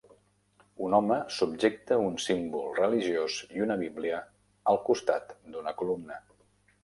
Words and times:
Un 0.85 0.93
home 0.99 1.17
subjecte 1.39 1.97
un 2.05 2.15
símbol 2.23 2.65
religiós 2.79 3.37
i 3.59 3.63
una 3.65 3.77
bíblia 3.83 4.21
al 4.73 4.79
costat 4.89 5.35
d'una 5.53 5.75
columna. 5.83 6.19